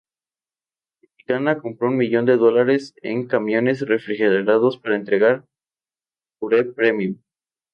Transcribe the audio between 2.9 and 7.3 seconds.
en camiones refrigerados para entregar Pure Premium.